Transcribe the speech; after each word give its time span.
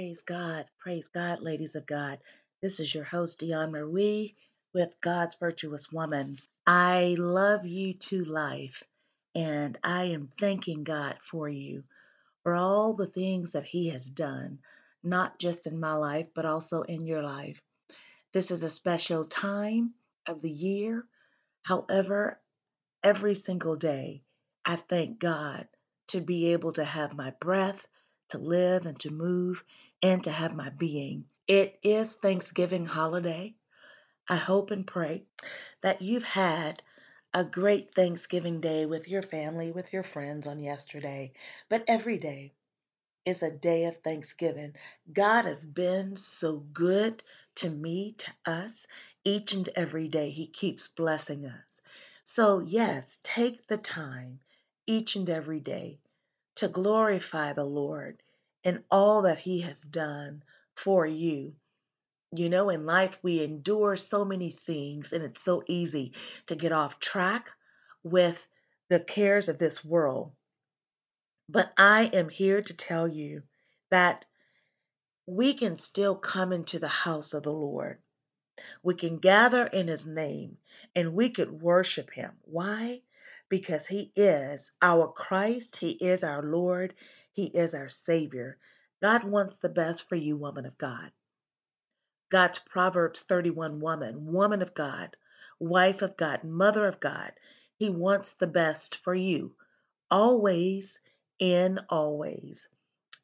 Praise 0.00 0.22
God. 0.22 0.64
Praise 0.78 1.08
God, 1.08 1.40
ladies 1.42 1.74
of 1.74 1.84
God. 1.84 2.20
This 2.62 2.80
is 2.80 2.94
your 2.94 3.04
host, 3.04 3.40
Dion 3.40 3.70
Marie, 3.70 4.34
with 4.72 4.98
God's 5.02 5.34
Virtuous 5.34 5.92
Woman. 5.92 6.38
I 6.66 7.16
love 7.18 7.66
you 7.66 7.92
to 7.92 8.24
life, 8.24 8.82
and 9.34 9.76
I 9.84 10.04
am 10.04 10.30
thanking 10.40 10.84
God 10.84 11.18
for 11.20 11.50
you 11.50 11.84
for 12.42 12.54
all 12.54 12.94
the 12.94 13.06
things 13.06 13.52
that 13.52 13.66
He 13.66 13.90
has 13.90 14.08
done, 14.08 14.60
not 15.04 15.38
just 15.38 15.66
in 15.66 15.78
my 15.78 15.92
life, 15.92 16.28
but 16.34 16.46
also 16.46 16.80
in 16.80 17.06
your 17.06 17.22
life. 17.22 17.60
This 18.32 18.50
is 18.50 18.62
a 18.62 18.70
special 18.70 19.26
time 19.26 19.92
of 20.26 20.40
the 20.40 20.50
year. 20.50 21.04
However, 21.62 22.40
every 23.02 23.34
single 23.34 23.76
day, 23.76 24.22
I 24.64 24.76
thank 24.76 25.18
God 25.18 25.68
to 26.08 26.22
be 26.22 26.54
able 26.54 26.72
to 26.72 26.84
have 26.84 27.12
my 27.12 27.34
breath, 27.38 27.86
to 28.30 28.38
live 28.38 28.86
and 28.86 28.98
to 29.00 29.10
move, 29.10 29.62
and 30.02 30.24
to 30.24 30.30
have 30.30 30.54
my 30.54 30.70
being. 30.70 31.26
It 31.46 31.78
is 31.82 32.14
Thanksgiving 32.14 32.84
holiday. 32.84 33.54
I 34.28 34.36
hope 34.36 34.70
and 34.70 34.86
pray 34.86 35.24
that 35.82 36.02
you've 36.02 36.24
had 36.24 36.82
a 37.34 37.44
great 37.44 37.94
Thanksgiving 37.94 38.60
day 38.60 38.86
with 38.86 39.08
your 39.08 39.22
family, 39.22 39.72
with 39.72 39.92
your 39.92 40.02
friends 40.02 40.46
on 40.46 40.60
yesterday, 40.60 41.32
but 41.68 41.84
every 41.88 42.18
day 42.18 42.52
is 43.26 43.42
a 43.42 43.50
day 43.50 43.84
of 43.84 43.96
thanksgiving. 43.98 44.74
God 45.12 45.44
has 45.44 45.64
been 45.64 46.16
so 46.16 46.56
good 46.72 47.22
to 47.56 47.68
me, 47.68 48.12
to 48.18 48.32
us, 48.46 48.86
each 49.24 49.52
and 49.52 49.68
every 49.76 50.08
day. 50.08 50.30
He 50.30 50.46
keeps 50.46 50.88
blessing 50.88 51.46
us. 51.46 51.80
So, 52.24 52.60
yes, 52.60 53.20
take 53.22 53.66
the 53.66 53.76
time 53.76 54.40
each 54.86 55.16
and 55.16 55.28
every 55.28 55.60
day 55.60 55.98
to 56.56 56.68
glorify 56.68 57.52
the 57.52 57.64
Lord 57.64 58.22
in 58.64 58.84
all 58.90 59.22
that 59.22 59.38
He 59.38 59.60
has 59.62 59.82
done 59.82 60.42
for 60.74 61.06
you. 61.06 61.54
You 62.32 62.48
know, 62.48 62.70
in 62.70 62.86
life, 62.86 63.18
we 63.22 63.42
endure 63.42 63.96
so 63.96 64.24
many 64.24 64.50
things, 64.50 65.12
and 65.12 65.24
it's 65.24 65.42
so 65.42 65.62
easy 65.66 66.12
to 66.46 66.54
get 66.54 66.72
off 66.72 67.00
track 67.00 67.50
with 68.02 68.48
the 68.88 69.00
cares 69.00 69.48
of 69.48 69.58
this 69.58 69.84
world. 69.84 70.32
But 71.48 71.72
I 71.76 72.04
am 72.12 72.28
here 72.28 72.62
to 72.62 72.76
tell 72.76 73.08
you 73.08 73.42
that 73.90 74.24
we 75.26 75.54
can 75.54 75.76
still 75.76 76.14
come 76.14 76.52
into 76.52 76.78
the 76.78 76.88
house 76.88 77.34
of 77.34 77.42
the 77.42 77.52
Lord. 77.52 77.98
We 78.82 78.94
can 78.94 79.18
gather 79.18 79.66
in 79.66 79.88
His 79.88 80.06
name 80.06 80.58
and 80.94 81.14
we 81.14 81.30
could 81.30 81.62
worship 81.62 82.10
Him. 82.10 82.32
Why? 82.42 83.02
Because 83.48 83.86
He 83.86 84.12
is 84.14 84.72
our 84.80 85.08
Christ, 85.08 85.76
He 85.76 85.90
is 85.90 86.22
our 86.22 86.42
Lord, 86.42 86.94
He 87.32 87.46
is 87.46 87.74
our 87.74 87.88
Savior. 87.88 88.58
God 89.02 89.24
wants 89.24 89.58
the 89.58 89.68
best 89.68 90.08
for 90.08 90.16
you, 90.16 90.36
woman 90.36 90.66
of 90.66 90.76
God. 90.78 91.12
God's 92.30 92.58
Proverbs 92.60 93.22
31 93.22 93.80
woman, 93.80 94.32
woman 94.32 94.62
of 94.62 94.74
God, 94.74 95.16
wife 95.58 96.02
of 96.02 96.16
God, 96.16 96.44
mother 96.44 96.86
of 96.86 97.00
God. 97.00 97.32
He 97.76 97.90
wants 97.90 98.34
the 98.34 98.46
best 98.46 98.96
for 98.96 99.14
you, 99.14 99.54
always, 100.10 101.00
in 101.38 101.80
always. 101.88 102.68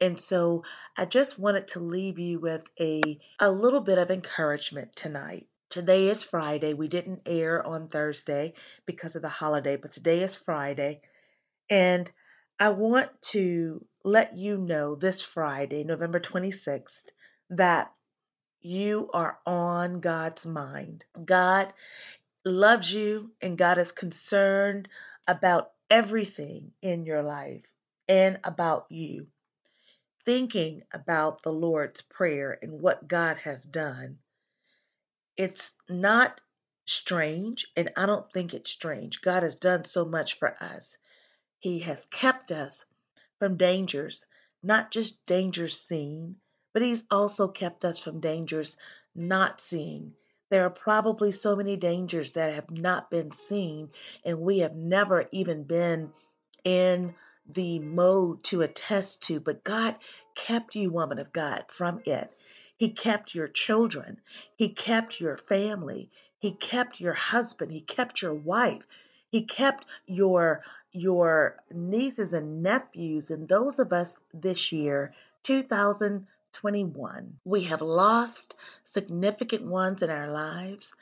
And 0.00 0.18
so 0.18 0.64
I 0.96 1.04
just 1.04 1.38
wanted 1.38 1.68
to 1.68 1.80
leave 1.80 2.18
you 2.18 2.38
with 2.38 2.68
a, 2.80 3.20
a 3.38 3.50
little 3.50 3.80
bit 3.80 3.98
of 3.98 4.10
encouragement 4.10 4.96
tonight. 4.96 5.46
Today 5.68 6.08
is 6.08 6.22
Friday. 6.22 6.74
We 6.74 6.88
didn't 6.88 7.22
air 7.26 7.64
on 7.64 7.88
Thursday 7.88 8.54
because 8.86 9.16
of 9.16 9.22
the 9.22 9.28
holiday, 9.28 9.76
but 9.76 9.92
today 9.92 10.22
is 10.22 10.36
Friday. 10.36 11.02
And 11.70 12.10
I 12.58 12.70
want 12.70 13.10
to 13.32 13.84
let 14.04 14.36
you 14.36 14.56
know 14.56 14.94
this 14.94 15.22
Friday, 15.22 15.84
November 15.84 16.20
26th, 16.20 17.06
that 17.50 17.92
you 18.60 19.10
are 19.12 19.38
on 19.46 20.00
God's 20.00 20.46
mind. 20.46 21.04
God 21.24 21.72
loves 22.44 22.92
you 22.92 23.32
and 23.40 23.58
God 23.58 23.78
is 23.78 23.92
concerned 23.92 24.88
about 25.26 25.72
everything 25.90 26.72
in 26.82 27.04
your 27.04 27.22
life 27.22 27.66
and 28.08 28.38
about 28.44 28.86
you 28.90 29.26
thinking 30.24 30.82
about 30.92 31.42
the 31.42 31.52
Lord's 31.52 32.02
Prayer 32.02 32.58
and 32.62 32.80
what 32.80 33.08
God 33.08 33.38
has 33.38 33.64
done, 33.64 34.18
it's 35.36 35.74
not 35.88 36.40
strange, 36.84 37.66
and 37.76 37.90
I 37.96 38.06
don't 38.06 38.30
think 38.32 38.52
it's 38.52 38.70
strange. 38.70 39.22
God 39.22 39.42
has 39.42 39.54
done 39.54 39.84
so 39.84 40.04
much 40.04 40.38
for 40.38 40.54
us. 40.62 40.98
He 41.58 41.80
has 41.80 42.06
kept 42.06 42.50
us 42.50 42.84
from 43.40 43.56
dangers, 43.56 44.26
not 44.62 44.92
just 44.92 45.26
dangers 45.26 45.76
seen, 45.80 46.36
but 46.72 46.82
He's 46.82 47.04
also 47.10 47.48
kept 47.48 47.84
us 47.84 47.98
from 47.98 48.20
dangers 48.20 48.76
not 49.16 49.60
seen. 49.60 50.14
There 50.50 50.66
are 50.66 50.70
probably 50.70 51.32
so 51.32 51.56
many 51.56 51.76
dangers 51.76 52.32
that 52.32 52.54
have 52.54 52.70
not 52.70 53.10
been 53.10 53.32
seen, 53.32 53.90
and 54.24 54.40
we 54.40 54.58
have 54.58 54.76
never 54.76 55.28
even 55.32 55.64
been 55.64 56.12
in 56.64 57.14
the 57.48 57.78
mode 57.78 58.44
to 58.44 58.62
attest 58.62 59.22
to, 59.22 59.40
but 59.40 59.64
God 59.64 59.96
kept 60.34 60.74
you, 60.74 60.90
woman 60.90 61.18
of 61.18 61.32
God, 61.32 61.64
from 61.68 62.02
it. 62.04 62.30
He 62.76 62.90
kept 62.90 63.34
your 63.34 63.48
children. 63.48 64.20
He 64.56 64.68
kept 64.68 65.20
your 65.20 65.36
family. 65.36 66.10
He 66.38 66.52
kept 66.52 67.00
your 67.00 67.14
husband. 67.14 67.72
He 67.72 67.80
kept 67.80 68.22
your 68.22 68.34
wife. 68.34 68.86
He 69.30 69.42
kept 69.42 69.86
your 70.06 70.62
your 70.92 71.56
nieces 71.72 72.32
and 72.32 72.62
nephews 72.62 73.30
and 73.30 73.46
those 73.46 73.78
of 73.78 73.92
us 73.92 74.22
this 74.34 74.72
year 74.72 75.14
2021 75.44 77.38
we 77.44 77.64
have 77.64 77.82
lost 77.82 78.54
significant 78.82 79.62
ones 79.64 80.02
in 80.02 80.10
our 80.10 80.30
lives 80.30 80.94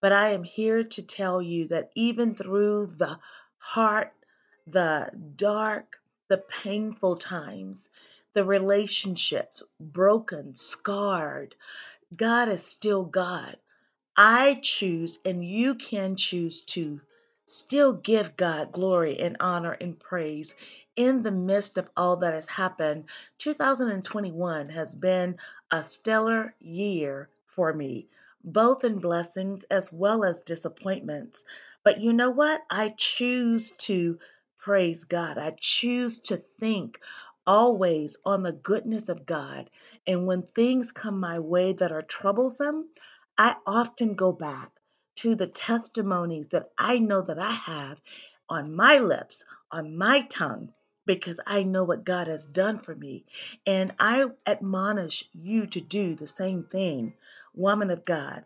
but 0.00 0.12
i 0.12 0.30
am 0.30 0.44
here 0.44 0.84
to 0.84 1.02
tell 1.02 1.42
you 1.42 1.66
that 1.68 1.90
even 1.94 2.34
through 2.34 2.86
the 2.86 3.18
heart 3.58 4.12
the 4.66 5.10
dark, 5.36 6.00
the 6.28 6.38
painful 6.38 7.16
times, 7.16 7.90
the 8.32 8.44
relationships 8.44 9.62
broken, 9.80 10.54
scarred. 10.54 11.54
God 12.16 12.48
is 12.48 12.64
still 12.64 13.04
God. 13.04 13.56
I 14.16 14.60
choose, 14.62 15.18
and 15.24 15.44
you 15.44 15.74
can 15.74 16.16
choose 16.16 16.62
to 16.62 17.00
still 17.52 17.92
give 17.92 18.36
God 18.36 18.72
glory 18.72 19.18
and 19.18 19.36
honor 19.38 19.72
and 19.72 19.98
praise 19.98 20.54
in 20.96 21.22
the 21.22 21.32
midst 21.32 21.78
of 21.78 21.90
all 21.96 22.16
that 22.16 22.34
has 22.34 22.48
happened. 22.48 23.04
2021 23.38 24.70
has 24.70 24.94
been 24.94 25.36
a 25.70 25.82
stellar 25.82 26.54
year 26.58 27.28
for 27.44 27.72
me, 27.72 28.08
both 28.42 28.84
in 28.84 28.98
blessings 28.98 29.64
as 29.64 29.92
well 29.92 30.24
as 30.24 30.40
disappointments. 30.40 31.44
But 31.84 32.00
you 32.00 32.12
know 32.12 32.30
what? 32.30 32.62
I 32.70 32.94
choose 32.96 33.72
to 33.72 34.18
praise 34.58 35.04
God. 35.04 35.38
I 35.38 35.54
choose 35.58 36.20
to 36.20 36.36
think 36.36 37.00
always 37.46 38.16
on 38.24 38.42
the 38.42 38.52
goodness 38.52 39.08
of 39.08 39.26
God. 39.26 39.68
And 40.06 40.26
when 40.26 40.42
things 40.42 40.92
come 40.92 41.20
my 41.20 41.38
way 41.40 41.72
that 41.74 41.92
are 41.92 42.02
troublesome, 42.02 42.88
I 43.36 43.56
often 43.66 44.14
go 44.14 44.32
back 44.32 44.81
to 45.16 45.34
the 45.34 45.46
testimonies 45.46 46.48
that 46.48 46.70
I 46.78 46.98
know 46.98 47.22
that 47.22 47.38
I 47.38 47.50
have 47.50 48.00
on 48.48 48.74
my 48.74 48.98
lips, 48.98 49.44
on 49.70 49.96
my 49.96 50.22
tongue, 50.22 50.72
because 51.06 51.40
I 51.46 51.62
know 51.62 51.84
what 51.84 52.04
God 52.04 52.26
has 52.28 52.46
done 52.46 52.78
for 52.78 52.94
me. 52.94 53.24
And 53.66 53.92
I 53.98 54.26
admonish 54.46 55.24
you 55.32 55.66
to 55.68 55.80
do 55.80 56.14
the 56.14 56.26
same 56.26 56.64
thing, 56.64 57.14
woman 57.54 57.90
of 57.90 58.04
God. 58.04 58.44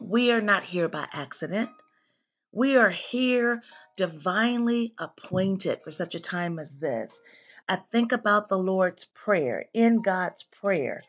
We 0.00 0.32
are 0.32 0.40
not 0.40 0.64
here 0.64 0.88
by 0.88 1.06
accident. 1.12 1.70
We 2.52 2.76
are 2.76 2.90
here 2.90 3.62
divinely 3.96 4.94
appointed 4.98 5.82
for 5.82 5.90
such 5.90 6.14
a 6.14 6.20
time 6.20 6.58
as 6.58 6.78
this. 6.78 7.20
I 7.68 7.76
think 7.76 8.12
about 8.12 8.48
the 8.48 8.58
Lord's 8.58 9.04
Prayer. 9.14 9.66
In 9.72 10.02
God's 10.02 10.42
prayer, 10.42 11.02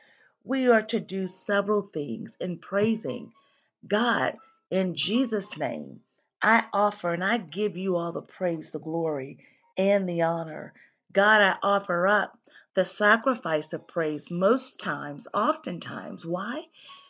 we 0.45 0.69
are 0.69 0.83
to 0.83 0.99
do 0.99 1.27
several 1.27 1.81
things 1.81 2.37
in 2.39 2.59
praising 2.59 3.33
God 3.85 4.37
in 4.73 4.95
Jesus' 4.95 5.55
name. 5.55 6.01
I 6.41 6.65
offer 6.73 7.13
and 7.13 7.23
I 7.23 7.37
give 7.37 7.77
you 7.77 7.95
all 7.95 8.11
the 8.11 8.23
praise, 8.23 8.71
the 8.71 8.79
glory, 8.79 9.37
and 9.77 10.09
the 10.09 10.23
honor. 10.23 10.73
God, 11.11 11.41
I 11.41 11.57
offer 11.61 12.07
up 12.07 12.39
the 12.73 12.83
sacrifice 12.83 13.73
of 13.73 13.85
praise 13.85 14.31
most 14.31 14.79
times, 14.79 15.27
oftentimes. 15.31 16.25
Why? 16.25 16.65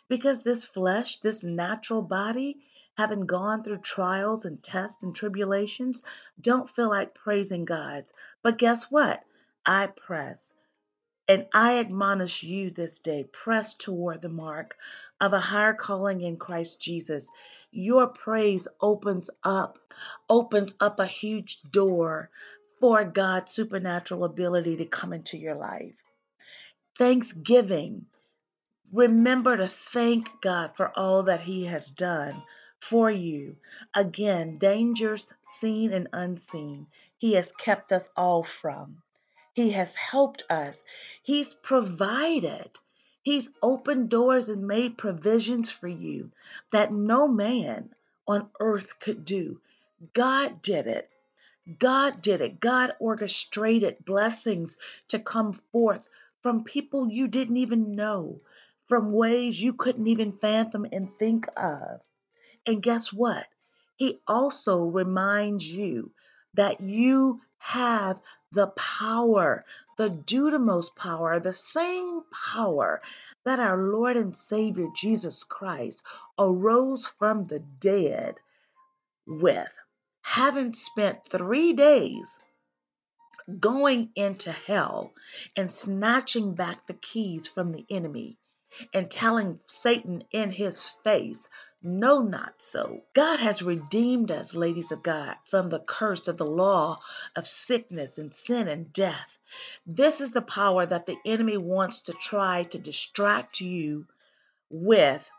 Because 0.08 0.42
this 0.42 0.66
flesh, 0.66 1.20
this 1.22 1.42
natural 1.42 2.02
body, 2.02 2.58
having 2.98 3.24
gone 3.24 3.62
through 3.62 3.78
trials 3.78 4.44
and 4.44 4.62
tests 4.62 5.02
and 5.02 5.16
tribulations, 5.16 6.04
don't 6.38 6.68
feel 6.68 6.90
like 6.90 7.14
praising 7.14 7.64
God. 7.64 8.04
But 8.42 8.58
guess 8.58 8.90
what? 8.90 9.24
I 9.64 9.86
press. 9.86 10.54
And 11.26 11.46
I 11.54 11.78
admonish 11.78 12.42
you 12.42 12.68
this 12.68 12.98
day, 12.98 13.24
press 13.24 13.72
toward 13.74 14.20
the 14.20 14.28
mark 14.28 14.76
of 15.20 15.32
a 15.32 15.40
higher 15.40 15.72
calling 15.72 16.20
in 16.20 16.36
Christ 16.36 16.80
Jesus. 16.80 17.30
Your 17.70 18.08
praise 18.08 18.68
opens 18.80 19.30
up, 19.42 19.78
opens 20.28 20.74
up 20.80 21.00
a 21.00 21.06
huge 21.06 21.62
door 21.62 22.30
for 22.78 23.04
God's 23.04 23.52
supernatural 23.52 24.24
ability 24.24 24.76
to 24.76 24.84
come 24.84 25.14
into 25.14 25.38
your 25.38 25.54
life. 25.54 25.96
Thanksgiving. 26.98 28.06
Remember 28.92 29.56
to 29.56 29.66
thank 29.66 30.28
God 30.42 30.76
for 30.76 30.92
all 30.96 31.22
that 31.24 31.40
He 31.40 31.64
has 31.64 31.90
done 31.90 32.42
for 32.80 33.10
you. 33.10 33.56
Again, 33.94 34.58
dangers 34.58 35.32
seen 35.42 35.94
and 35.94 36.08
unseen, 36.12 36.88
He 37.16 37.32
has 37.32 37.50
kept 37.52 37.92
us 37.92 38.10
all 38.14 38.44
from. 38.44 39.02
He 39.54 39.70
has 39.70 39.94
helped 39.94 40.42
us. 40.50 40.84
He's 41.22 41.54
provided. 41.54 42.70
He's 43.22 43.52
opened 43.62 44.10
doors 44.10 44.48
and 44.48 44.66
made 44.66 44.98
provisions 44.98 45.70
for 45.70 45.88
you 45.88 46.32
that 46.72 46.92
no 46.92 47.28
man 47.28 47.94
on 48.26 48.50
earth 48.60 48.98
could 48.98 49.24
do. 49.24 49.60
God 50.12 50.60
did 50.60 50.88
it. 50.88 51.08
God 51.78 52.20
did 52.20 52.40
it. 52.40 52.60
God 52.60 52.94
orchestrated 52.98 54.04
blessings 54.04 54.76
to 55.08 55.18
come 55.20 55.52
forth 55.52 56.06
from 56.42 56.64
people 56.64 57.08
you 57.08 57.28
didn't 57.28 57.56
even 57.56 57.94
know, 57.94 58.40
from 58.86 59.12
ways 59.12 59.62
you 59.62 59.72
couldn't 59.72 60.08
even 60.08 60.32
fathom 60.32 60.84
and 60.92 61.10
think 61.10 61.46
of. 61.56 62.00
And 62.66 62.82
guess 62.82 63.12
what? 63.12 63.46
He 63.96 64.20
also 64.26 64.84
reminds 64.86 65.64
you 65.66 66.10
that 66.54 66.80
you 66.80 67.40
have 67.64 68.20
the 68.52 68.66
power, 68.68 69.64
the 69.96 70.10
dunamis 70.10 70.94
power, 70.94 71.40
the 71.40 71.52
same 71.52 72.20
power 72.54 73.00
that 73.44 73.58
our 73.58 73.78
Lord 73.78 74.18
and 74.18 74.36
Savior 74.36 74.86
Jesus 74.94 75.44
Christ 75.44 76.04
arose 76.38 77.06
from 77.06 77.46
the 77.46 77.60
dead 77.60 78.36
with. 79.26 79.78
Having 80.20 80.74
spent 80.74 81.26
three 81.26 81.72
days 81.72 82.38
going 83.60 84.10
into 84.14 84.52
hell 84.52 85.14
and 85.56 85.72
snatching 85.72 86.54
back 86.54 86.86
the 86.86 86.94
keys 86.94 87.48
from 87.48 87.72
the 87.72 87.86
enemy 87.88 88.38
and 88.92 89.10
telling 89.10 89.58
Satan 89.66 90.24
in 90.30 90.50
his 90.50 90.88
face, 90.88 91.48
No, 91.86 92.22
not 92.22 92.62
so. 92.62 93.02
God 93.12 93.40
has 93.40 93.62
redeemed 93.62 94.30
us, 94.30 94.54
ladies 94.54 94.90
of 94.90 95.02
God, 95.02 95.36
from 95.44 95.68
the 95.68 95.80
curse 95.80 96.28
of 96.28 96.38
the 96.38 96.46
law 96.46 96.98
of 97.36 97.46
sickness 97.46 98.16
and 98.16 98.34
sin 98.34 98.68
and 98.68 98.90
death. 98.90 99.38
This 99.86 100.22
is 100.22 100.32
the 100.32 100.40
power 100.40 100.86
that 100.86 101.04
the 101.04 101.18
enemy 101.26 101.58
wants 101.58 102.00
to 102.02 102.14
try 102.14 102.62
to 102.64 102.78
distract 102.78 103.60
you 103.60 104.06
with 104.70 105.30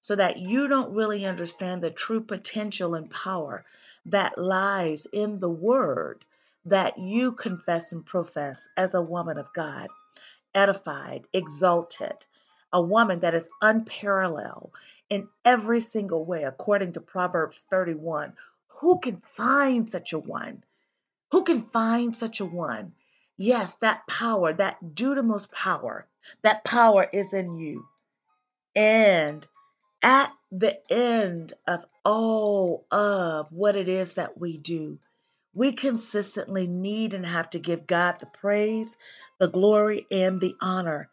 so 0.00 0.16
that 0.16 0.38
you 0.38 0.68
don't 0.68 0.94
really 0.94 1.26
understand 1.26 1.82
the 1.82 1.90
true 1.90 2.22
potential 2.22 2.94
and 2.94 3.10
power 3.10 3.66
that 4.06 4.38
lies 4.38 5.06
in 5.12 5.34
the 5.34 5.50
word 5.50 6.24
that 6.64 6.98
you 6.98 7.32
confess 7.32 7.92
and 7.92 8.06
profess 8.06 8.70
as 8.78 8.94
a 8.94 9.02
woman 9.02 9.36
of 9.36 9.52
God, 9.52 9.88
edified, 10.54 11.26
exalted, 11.34 12.26
a 12.72 12.80
woman 12.80 13.20
that 13.20 13.34
is 13.34 13.50
unparalleled 13.60 14.74
in 15.10 15.28
every 15.44 15.80
single 15.80 16.24
way, 16.24 16.44
according 16.44 16.92
to 16.94 17.00
Proverbs 17.00 17.66
31. 17.68 18.34
Who 18.80 19.00
can 19.00 19.18
find 19.18 19.90
such 19.90 20.12
a 20.12 20.18
one? 20.18 20.64
Who 21.32 21.44
can 21.44 21.62
find 21.62 22.16
such 22.16 22.40
a 22.40 22.46
one? 22.46 22.94
Yes, 23.36 23.76
that 23.76 24.06
power, 24.06 24.52
that 24.52 24.78
dunamis 24.82 25.50
power, 25.50 26.06
that 26.42 26.64
power 26.64 27.08
is 27.12 27.32
in 27.32 27.56
you. 27.58 27.86
And 28.76 29.46
at 30.02 30.32
the 30.52 30.78
end 30.92 31.52
of 31.66 31.84
all 32.04 32.86
of 32.90 33.50
what 33.50 33.76
it 33.76 33.88
is 33.88 34.14
that 34.14 34.38
we 34.38 34.58
do, 34.58 34.98
we 35.52 35.72
consistently 35.72 36.66
need 36.66 37.14
and 37.14 37.26
have 37.26 37.50
to 37.50 37.58
give 37.58 37.86
God 37.86 38.20
the 38.20 38.26
praise, 38.26 38.96
the 39.38 39.48
glory, 39.48 40.06
and 40.10 40.40
the 40.40 40.54
honor 40.60 41.10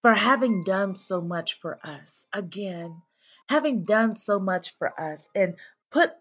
for 0.00 0.12
having 0.14 0.64
done 0.64 0.96
so 0.96 1.20
much 1.20 1.54
for 1.54 1.78
us. 1.82 2.26
Again, 2.32 3.02
having 3.50 3.82
done 3.82 4.14
so 4.14 4.38
much 4.38 4.78
for 4.78 4.98
us 5.00 5.28
and 5.34 5.56
put 5.90 6.12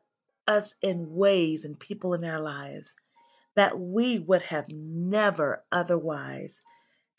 us 0.48 0.74
in 0.82 1.14
ways 1.14 1.64
and 1.64 1.80
people 1.80 2.16
in 2.16 2.26
our 2.26 2.40
lives 2.40 2.96
that 3.54 3.80
we 3.80 4.18
would 4.18 4.42
have 4.42 4.68
never 4.68 5.64
otherwise 5.72 6.64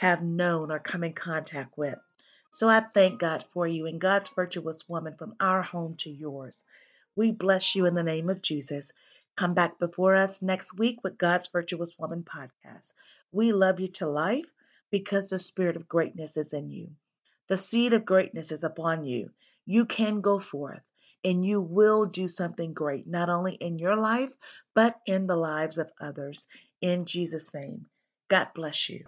have 0.00 0.20
known 0.20 0.72
or 0.72 0.80
come 0.80 1.04
in 1.04 1.12
contact 1.12 1.78
with. 1.78 1.94
So 2.50 2.68
I 2.68 2.80
thank 2.80 3.20
God 3.20 3.44
for 3.52 3.68
you 3.68 3.86
and 3.86 4.00
God's 4.00 4.28
virtuous 4.30 4.88
woman 4.88 5.14
from 5.16 5.36
our 5.38 5.62
home 5.62 5.94
to 5.98 6.10
yours. 6.10 6.64
We 7.14 7.30
bless 7.30 7.76
you 7.76 7.86
in 7.86 7.94
the 7.94 8.02
name 8.02 8.28
of 8.30 8.42
Jesus. 8.42 8.90
Come 9.36 9.54
back 9.54 9.78
before 9.78 10.16
us 10.16 10.42
next 10.42 10.76
week 10.76 11.04
with 11.04 11.18
God's 11.18 11.46
Virtuous 11.46 11.96
Woman 11.96 12.24
podcast. 12.24 12.94
We 13.30 13.52
love 13.52 13.78
you 13.78 13.86
to 13.88 14.08
life 14.08 14.52
because 14.90 15.30
the 15.30 15.38
spirit 15.38 15.76
of 15.76 15.88
greatness 15.88 16.36
is 16.36 16.52
in 16.52 16.68
you. 16.68 16.90
The 17.46 17.56
seed 17.56 17.92
of 17.92 18.04
greatness 18.04 18.50
is 18.50 18.64
upon 18.64 19.04
you. 19.04 19.30
You 19.70 19.84
can 19.86 20.20
go 20.20 20.40
forth 20.40 20.82
and 21.24 21.46
you 21.46 21.62
will 21.62 22.06
do 22.06 22.26
something 22.26 22.74
great, 22.74 23.06
not 23.06 23.28
only 23.28 23.54
in 23.54 23.78
your 23.78 23.94
life, 23.94 24.32
but 24.74 24.96
in 25.06 25.28
the 25.28 25.36
lives 25.36 25.78
of 25.78 25.92
others. 26.00 26.46
In 26.80 27.04
Jesus' 27.04 27.54
name, 27.54 27.86
God 28.28 28.48
bless 28.52 28.88
you. 28.88 29.04